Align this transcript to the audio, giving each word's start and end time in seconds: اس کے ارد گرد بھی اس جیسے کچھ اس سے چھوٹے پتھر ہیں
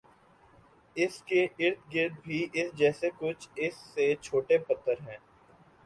اس 0.95 1.21
کے 1.23 1.43
ارد 1.59 1.93
گرد 1.93 2.19
بھی 2.23 2.45
اس 2.53 2.73
جیسے 2.77 3.09
کچھ 3.19 3.47
اس 3.57 3.75
سے 3.93 4.13
چھوٹے 4.21 4.57
پتھر 4.67 5.07
ہیں 5.07 5.17